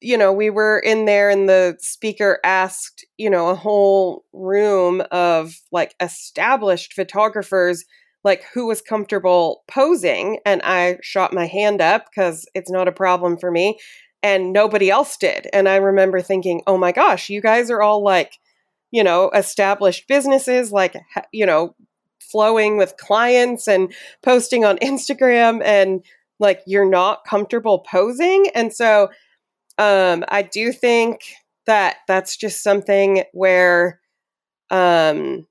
[0.00, 5.02] you know, we were in there and the speaker asked, you know, a whole room
[5.10, 7.84] of like established photographers,
[8.22, 10.38] like who was comfortable posing.
[10.46, 13.78] And I shot my hand up because it's not a problem for me.
[14.22, 15.48] And nobody else did.
[15.52, 18.38] And I remember thinking, oh my gosh, you guys are all like,
[18.90, 20.96] you know, established businesses, like,
[21.32, 21.74] you know,
[22.20, 26.04] flowing with clients and posting on Instagram and
[26.40, 28.48] like you're not comfortable posing.
[28.54, 29.08] And so,
[29.78, 31.20] um, I do think
[31.66, 34.00] that that's just something where
[34.70, 35.46] um,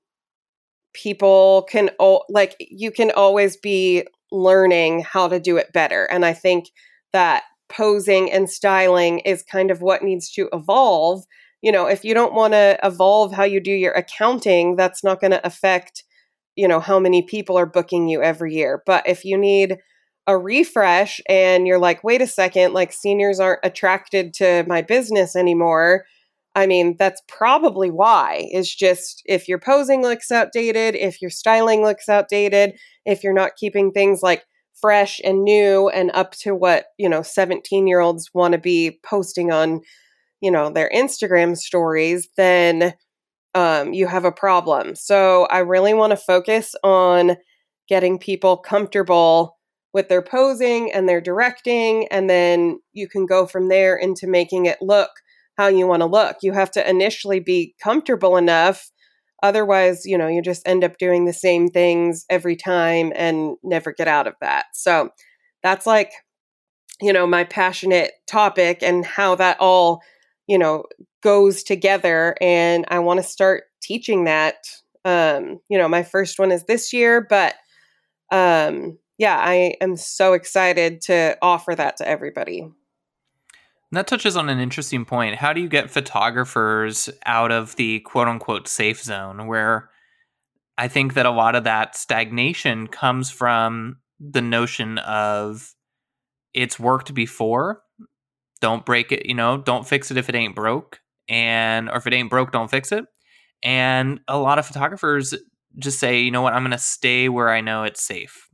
[0.94, 6.24] people can o- like you can always be learning how to do it better, and
[6.24, 6.66] I think
[7.12, 11.24] that posing and styling is kind of what needs to evolve.
[11.62, 15.20] You know, if you don't want to evolve how you do your accounting, that's not
[15.20, 16.04] going to affect
[16.56, 18.82] you know how many people are booking you every year.
[18.86, 19.78] But if you need
[20.28, 25.34] a refresh and you're like, wait a second, like seniors aren't attracted to my business
[25.34, 26.04] anymore.
[26.54, 28.48] I mean, that's probably why.
[28.52, 33.56] Is just if your posing looks outdated, if your styling looks outdated, if you're not
[33.56, 34.44] keeping things like
[34.78, 39.00] fresh and new and up to what, you know, 17 year olds want to be
[39.02, 39.80] posting on,
[40.42, 42.92] you know, their Instagram stories, then
[43.54, 44.94] um, you have a problem.
[44.94, 47.38] So I really want to focus on
[47.88, 49.57] getting people comfortable
[49.92, 54.66] with their posing and their directing and then you can go from there into making
[54.66, 55.10] it look
[55.58, 56.36] how you want to look.
[56.40, 58.90] You have to initially be comfortable enough.
[59.42, 63.92] Otherwise, you know, you just end up doing the same things every time and never
[63.92, 64.66] get out of that.
[64.72, 65.10] So
[65.62, 66.12] that's like,
[67.00, 70.00] you know, my passionate topic and how that all,
[70.46, 70.84] you know,
[71.22, 72.36] goes together.
[72.40, 74.56] And I want to start teaching that.
[75.04, 77.54] Um, you know, my first one is this year, but
[78.30, 82.68] um, yeah, I am so excited to offer that to everybody.
[83.90, 85.36] That touches on an interesting point.
[85.36, 89.90] How do you get photographers out of the quote unquote safe zone where
[90.76, 95.74] I think that a lot of that stagnation comes from the notion of
[96.54, 97.82] it's worked before.
[98.60, 101.00] Don't break it, you know, don't fix it if it ain't broke.
[101.28, 103.04] And, or if it ain't broke, don't fix it.
[103.62, 105.34] And a lot of photographers
[105.78, 108.48] just say, you know what, I'm going to stay where I know it's safe.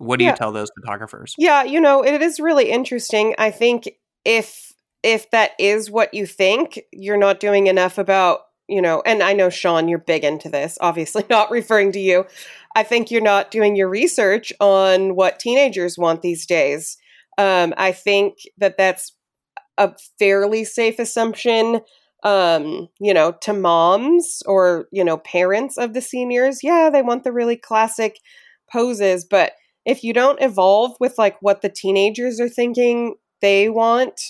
[0.00, 0.30] What do yeah.
[0.30, 1.34] you tell those photographers?
[1.36, 3.34] Yeah, you know, it is really interesting.
[3.36, 3.90] I think
[4.24, 4.72] if
[5.02, 9.34] if that is what you think, you're not doing enough about, you know, and I
[9.34, 12.24] know Sean, you're big into this, obviously not referring to you.
[12.74, 16.96] I think you're not doing your research on what teenagers want these days.
[17.36, 19.12] Um, I think that that's
[19.76, 21.80] a fairly safe assumption
[22.22, 27.24] um you know to moms or you know parents of the seniors yeah they want
[27.24, 28.18] the really classic
[28.70, 29.52] poses but
[29.86, 34.20] if you don't evolve with like what the teenagers are thinking they want,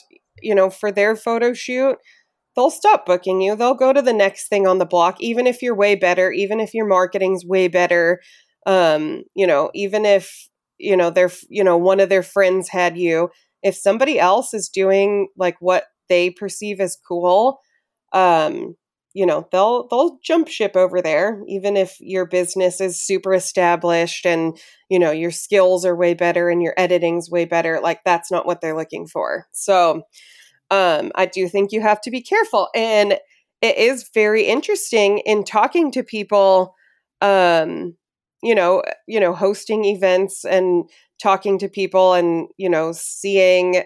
[0.41, 1.97] you know, for their photo shoot,
[2.57, 3.57] they'll stop booking you.
[3.57, 6.61] They'll go to the next thing on the block, even if you're way better, even
[6.61, 8.21] if your marketing's way better.
[8.67, 10.49] Um, you know, even if,
[10.79, 13.31] you know, their, you know, one of their friends had you,
[13.63, 17.61] if somebody else is doing like what they perceive as cool,
[18.13, 18.75] um,
[19.15, 24.25] you know they'll they'll jump ship over there even if your business is super established
[24.25, 24.59] and
[24.89, 28.47] you know your skills are way better and your editing's way better like that's not
[28.47, 29.47] what they're looking for.
[29.53, 30.03] So
[30.71, 33.19] um i do think you have to be careful and
[33.63, 36.75] it is very interesting in talking to people
[37.21, 37.95] um
[38.43, 40.89] you know you know hosting events and
[41.21, 43.83] talking to people and you know seeing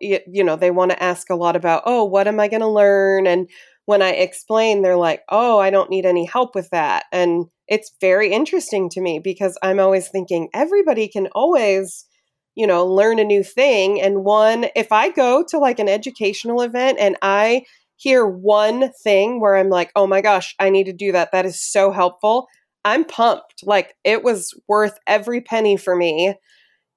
[0.00, 2.68] you know they want to ask a lot about oh what am i going to
[2.68, 3.26] learn?
[3.26, 3.48] and
[3.90, 7.06] when I explain, they're like, oh, I don't need any help with that.
[7.10, 12.06] And it's very interesting to me because I'm always thinking everybody can always,
[12.54, 14.00] you know, learn a new thing.
[14.00, 17.64] And one, if I go to like an educational event and I
[17.96, 21.44] hear one thing where I'm like, oh my gosh, I need to do that, that
[21.44, 22.46] is so helpful.
[22.84, 23.64] I'm pumped.
[23.64, 26.36] Like it was worth every penny for me.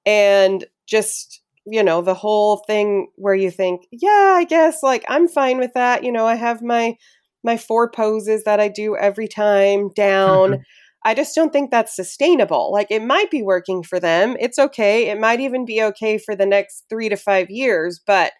[0.06, 5.28] And just you know, the whole thing where you think, yeah, I guess like I'm
[5.28, 6.04] fine with that.
[6.04, 6.96] You know, I have my
[7.42, 10.52] my four poses that I do every time down.
[10.52, 10.62] Mm-hmm.
[11.06, 12.72] I just don't think that's sustainable.
[12.72, 14.36] Like it might be working for them.
[14.40, 15.08] It's okay.
[15.10, 18.32] It might even be okay for the next 3 to 5 years, but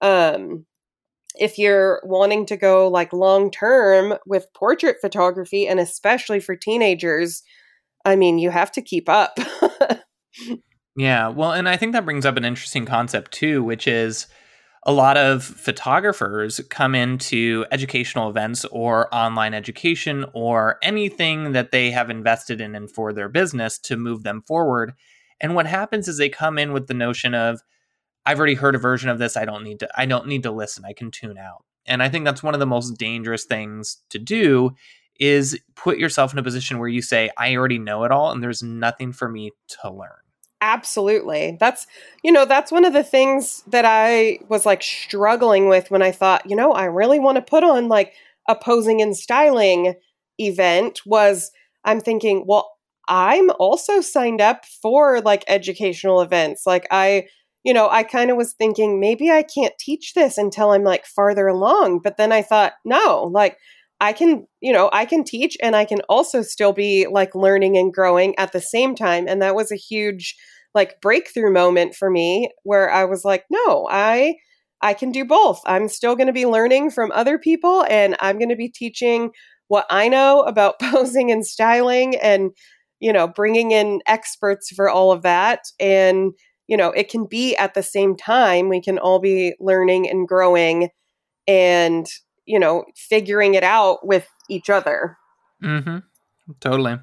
[0.00, 0.66] um
[1.38, 7.42] if you're wanting to go like long term with portrait photography and especially for teenagers,
[8.04, 9.38] I mean, you have to keep up.
[10.96, 14.26] Yeah, well, and I think that brings up an interesting concept too, which is
[14.84, 21.90] a lot of photographers come into educational events or online education or anything that they
[21.92, 24.92] have invested in and for their business to move them forward.
[25.40, 27.62] And what happens is they come in with the notion of
[28.26, 30.52] I've already heard a version of this, I don't need to I don't need to
[30.52, 31.64] listen, I can tune out.
[31.86, 34.72] And I think that's one of the most dangerous things to do
[35.20, 38.42] is put yourself in a position where you say I already know it all and
[38.42, 40.21] there's nothing for me to learn.
[40.64, 41.56] Absolutely.
[41.58, 41.88] That's,
[42.22, 46.12] you know, that's one of the things that I was like struggling with when I
[46.12, 48.12] thought, you know, I really want to put on like
[48.48, 49.94] a posing and styling
[50.38, 51.50] event was
[51.84, 52.70] I'm thinking, well,
[53.08, 56.64] I'm also signed up for like educational events.
[56.64, 57.26] Like I,
[57.64, 61.06] you know, I kind of was thinking maybe I can't teach this until I'm like
[61.06, 63.58] farther along, but then I thought, no, like
[64.02, 67.78] I can, you know, I can teach and I can also still be like learning
[67.78, 69.28] and growing at the same time.
[69.28, 70.34] And that was a huge
[70.74, 74.34] like breakthrough moment for me where I was like, no, I
[74.80, 75.60] I can do both.
[75.66, 79.30] I'm still going to be learning from other people and I'm going to be teaching
[79.68, 82.50] what I know about posing and styling and
[82.98, 86.32] you know, bringing in experts for all of that and
[86.66, 90.26] you know, it can be at the same time we can all be learning and
[90.26, 90.88] growing
[91.46, 92.06] and
[92.46, 95.16] you know, figuring it out with each other.
[95.62, 96.02] Mm Mhm.
[96.60, 96.98] Totally.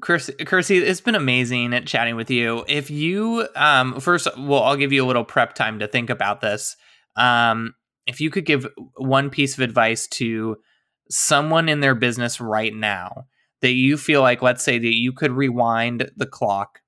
[0.00, 2.64] Kirsty, it's been amazing at chatting with you.
[2.68, 6.40] If you, um, first, well, I'll give you a little prep time to think about
[6.40, 6.76] this.
[7.16, 7.74] Um,
[8.06, 8.66] if you could give
[8.96, 10.56] one piece of advice to
[11.10, 13.26] someone in their business right now
[13.60, 16.80] that you feel like, let's say that you could rewind the clock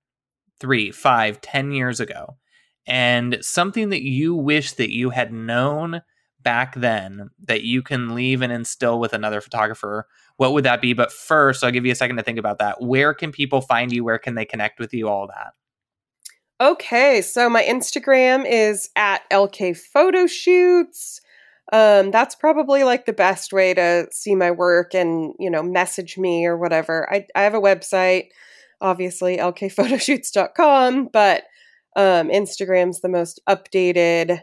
[0.59, 2.38] three, five, ten years ago,
[2.86, 6.00] and something that you wish that you had known
[6.43, 10.93] back then that you can leave and instill with another photographer, what would that be?
[10.93, 12.82] But first, I'll give you a second to think about that.
[12.82, 14.05] Where can people find you?
[14.05, 15.09] Where can they connect with you?
[15.09, 15.53] All that.
[16.61, 21.20] Okay, so my Instagram is at LK Photo Shoots.
[21.72, 26.18] Um, that's probably like the best way to see my work and you know message
[26.18, 27.12] me or whatever.
[27.12, 28.26] I I have a website,
[28.80, 31.45] obviously lkphotoshoots.com, but
[31.97, 34.40] um, Instagram's the most updated,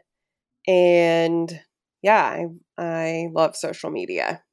[0.68, 1.62] and
[2.02, 2.46] yeah, I
[2.78, 4.44] I love social media.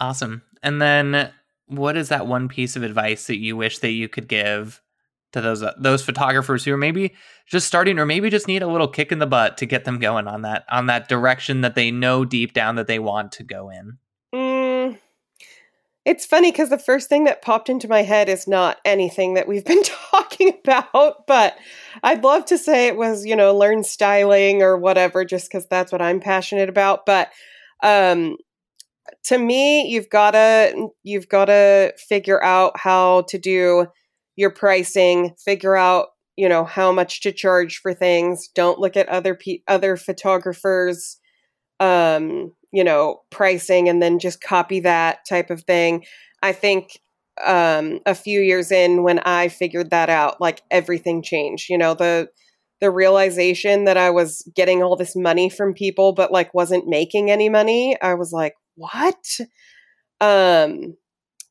[0.00, 0.42] Awesome.
[0.62, 1.32] And then,
[1.66, 4.80] what is that one piece of advice that you wish that you could give
[5.32, 7.14] to those uh, those photographers who are maybe
[7.46, 9.98] just starting or maybe just need a little kick in the butt to get them
[9.98, 13.44] going on that on that direction that they know deep down that they want to
[13.44, 13.98] go in
[16.08, 19.46] it's funny because the first thing that popped into my head is not anything that
[19.46, 21.56] we've been talking about but
[22.02, 25.92] i'd love to say it was you know learn styling or whatever just because that's
[25.92, 27.30] what i'm passionate about but
[27.82, 28.36] um
[29.24, 33.86] to me you've gotta you've gotta figure out how to do
[34.38, 38.48] your pricing, figure out, you know, how much to charge for things.
[38.54, 41.17] Don't look at other pe- other photographers
[41.80, 46.04] um, you know, pricing and then just copy that type of thing.
[46.42, 47.00] I think
[47.46, 51.68] um a few years in when I figured that out, like everything changed.
[51.70, 52.28] You know, the
[52.80, 57.30] the realization that I was getting all this money from people but like wasn't making
[57.30, 59.38] any money, I was like, "What?"
[60.20, 60.96] Um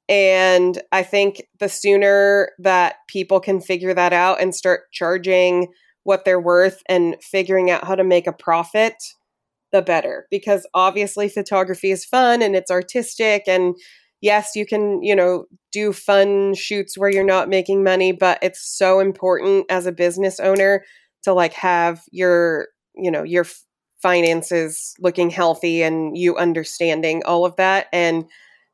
[0.09, 5.67] and I think the sooner that people can figure that out and start charging
[6.03, 8.95] what they're worth and figuring out how to make a profit,
[9.71, 10.27] the better.
[10.31, 13.43] Because obviously, photography is fun and it's artistic.
[13.47, 13.75] And
[14.21, 18.77] yes, you can, you know, do fun shoots where you're not making money, but it's
[18.77, 20.83] so important as a business owner
[21.23, 23.45] to like have your, you know, your
[24.01, 27.87] finances looking healthy and you understanding all of that.
[27.91, 28.25] And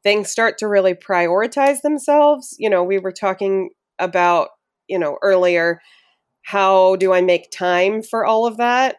[0.04, 2.56] things start to really prioritize themselves.
[2.60, 3.70] You know, we were talking
[4.00, 4.50] about,
[4.88, 5.80] you know, earlier,
[6.44, 8.98] how do I make time for all of that?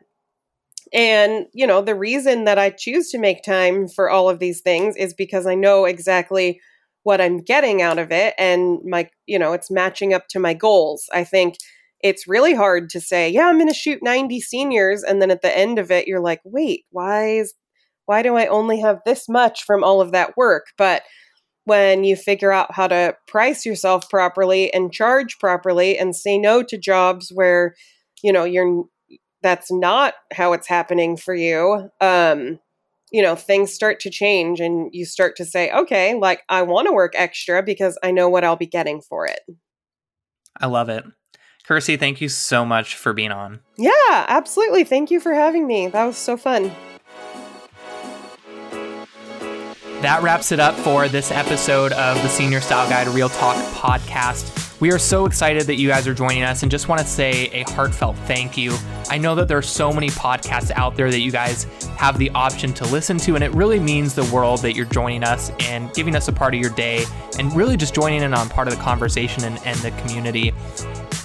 [0.94, 4.60] And, you know, the reason that I choose to make time for all of these
[4.62, 6.60] things is because I know exactly
[7.02, 10.54] what I'm getting out of it and my, you know, it's matching up to my
[10.54, 11.04] goals.
[11.12, 11.56] I think
[12.00, 15.42] it's really hard to say, yeah, I'm going to shoot 90 seniors and then at
[15.42, 17.54] the end of it you're like, "Wait, why is
[18.06, 20.66] why do I only have this much from all of that work?
[20.78, 21.02] But
[21.64, 26.62] when you figure out how to price yourself properly and charge properly and say no
[26.62, 27.74] to jobs where,
[28.22, 28.84] you know, you're
[29.44, 32.58] that's not how it's happening for you, um,
[33.12, 36.88] you know, things start to change and you start to say, okay, like I want
[36.88, 39.40] to work extra because I know what I'll be getting for it.
[40.60, 41.04] I love it.
[41.68, 43.60] Kirsty, thank you so much for being on.
[43.76, 44.84] Yeah, absolutely.
[44.84, 45.86] Thank you for having me.
[45.86, 46.72] That was so fun.
[50.04, 54.63] that wraps it up for this episode of the Senior Style Guide Real Talk podcast.
[54.80, 57.46] We are so excited that you guys are joining us and just want to say
[57.52, 58.76] a heartfelt thank you.
[59.08, 61.64] I know that there are so many podcasts out there that you guys
[61.96, 65.22] have the option to listen to, and it really means the world that you're joining
[65.22, 67.04] us and giving us a part of your day
[67.38, 70.52] and really just joining in on part of the conversation and, and the community.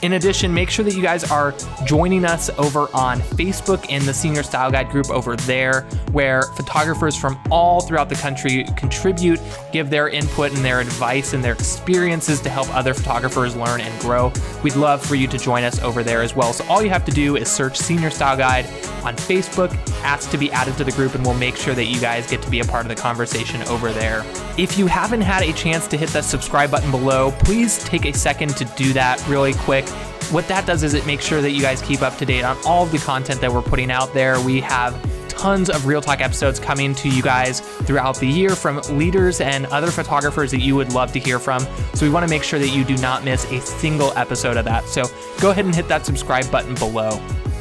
[0.01, 1.53] In addition, make sure that you guys are
[1.85, 5.81] joining us over on Facebook in the Senior Style Guide group over there,
[6.13, 9.41] where photographers from all throughout the country contribute,
[9.73, 14.01] give their input and their advice and their experiences to help other photographers learn and
[14.01, 14.31] grow.
[14.63, 16.53] We'd love for you to join us over there as well.
[16.53, 18.65] So all you have to do is search Senior Style Guide
[19.03, 19.73] on Facebook,
[20.03, 22.41] ask to be added to the group, and we'll make sure that you guys get
[22.43, 24.25] to be a part of the conversation over there.
[24.57, 28.13] If you haven't had a chance to hit that subscribe button below, please take a
[28.13, 29.88] second to do that really quick.
[30.31, 32.57] What that does is it makes sure that you guys keep up to date on
[32.65, 34.39] all of the content that we're putting out there.
[34.39, 34.95] We have
[35.27, 39.65] tons of Real Talk episodes coming to you guys throughout the year from leaders and
[39.67, 41.65] other photographers that you would love to hear from.
[41.93, 44.65] So we want to make sure that you do not miss a single episode of
[44.65, 44.85] that.
[44.85, 45.05] So
[45.39, 47.11] go ahead and hit that subscribe button below.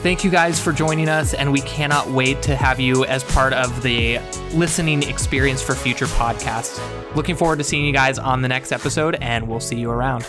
[0.02, 3.52] Thank you guys for joining us, and we cannot wait to have you as part
[3.52, 4.18] of the
[4.52, 6.80] listening experience for future podcasts.
[7.16, 10.24] Looking forward to seeing you guys on the next episode, and we'll see you around.